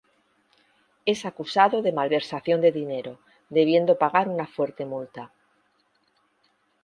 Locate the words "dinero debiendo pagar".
2.71-4.27